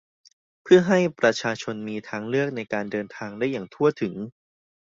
[0.61, 4.15] เพื่อให้ประชาชนมีทางเลือกในการเดินทางได้อย่างทั่วถึง